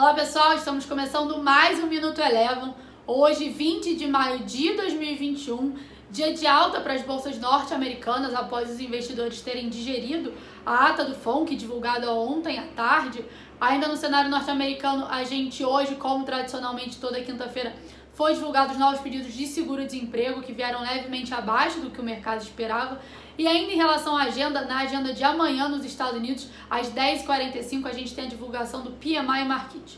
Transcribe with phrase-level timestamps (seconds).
[0.00, 2.72] Olá pessoal, estamos começando mais um Minuto Elevam.
[3.10, 5.74] Hoje, 20 de maio de 2021,
[6.10, 10.34] dia de alta para as bolsas norte-americanas após os investidores terem digerido
[10.66, 13.24] a ata do FONC divulgada ontem à tarde.
[13.58, 17.74] Ainda no cenário norte-americano, a gente hoje, como tradicionalmente toda quinta-feira,
[18.12, 22.42] foi divulgado os novos pedidos de seguro-desemprego que vieram levemente abaixo do que o mercado
[22.42, 23.00] esperava.
[23.38, 27.86] E ainda em relação à agenda, na agenda de amanhã nos Estados Unidos, às 10h45,
[27.86, 29.96] a gente tem a divulgação do PMI Market.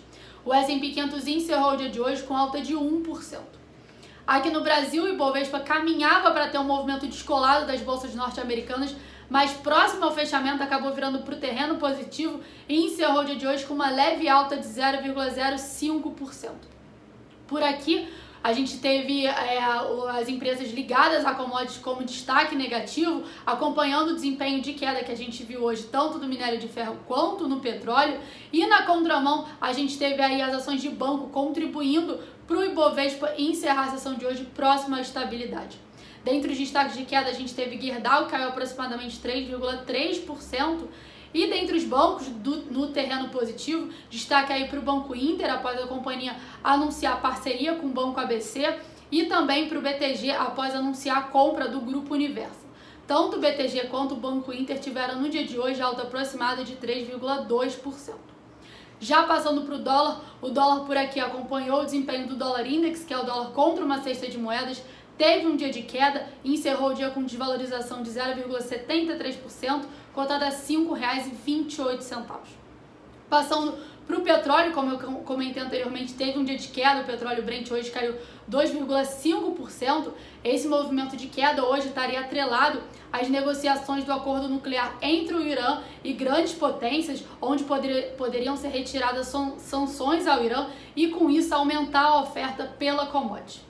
[0.51, 3.38] O S&P 500 encerrou o dia de hoje com alta de 1%.
[4.27, 8.97] Aqui no Brasil, o Ibovespa caminhava para ter um movimento descolado das bolsas norte-americanas,
[9.28, 13.47] mas próximo ao fechamento acabou virando para o terreno positivo e encerrou o dia de
[13.47, 16.51] hoje com uma leve alta de 0,05%.
[17.47, 18.09] Por aqui,
[18.43, 19.59] a gente teve é,
[20.11, 25.17] as empresas ligadas a commodities como destaque negativo, acompanhando o desempenho de queda que a
[25.17, 28.19] gente viu hoje, tanto do minério de ferro quanto no petróleo.
[28.53, 33.34] E na contramão, a gente teve aí as ações de banco contribuindo para o Ibovespa
[33.39, 35.79] encerrar a sessão de hoje próximo à estabilidade.
[36.25, 40.83] Dentre os destaques de queda, a gente teve Gerdau, que caiu aproximadamente 3,3%,
[41.33, 45.81] e dentre os bancos do, no terreno positivo, destaque aí para o Banco Inter, após
[45.81, 48.79] a companhia anunciar parceria com o Banco ABC,
[49.11, 52.69] e também para o BTG, após anunciar a compra do Grupo Universo.
[53.07, 56.77] Tanto o BTG quanto o Banco Inter tiveram no dia de hoje alta aproximada de
[56.77, 58.15] 3,2%.
[59.01, 63.03] Já passando para o dólar, o dólar por aqui acompanhou o desempenho do dólar index,
[63.03, 64.83] que é o dólar contra uma cesta de moedas,
[65.21, 70.49] teve um dia de queda e encerrou o dia com desvalorização de 0,73%, cotada a
[70.49, 72.39] R$ 5,28.
[73.29, 73.77] Passando
[74.07, 77.71] para o petróleo, como eu comentei anteriormente, teve um dia de queda, o petróleo Brent
[77.71, 78.15] hoje caiu
[78.51, 80.11] 2,5%.
[80.43, 82.83] Esse movimento de queda hoje estaria atrelado
[83.13, 88.69] às negociações do acordo nuclear entre o Irã e grandes potências, onde poder, poderiam ser
[88.69, 93.70] retiradas sanções ao Irã e com isso aumentar a oferta pela commodity.